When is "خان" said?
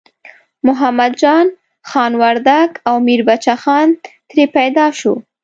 1.89-2.11, 3.63-3.87